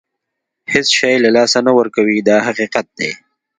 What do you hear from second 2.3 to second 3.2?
حقیقت دی.